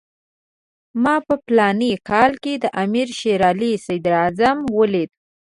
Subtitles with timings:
[1.03, 5.11] ما په فلاني کال کې د امیر شېر علي صدراعظم ولید.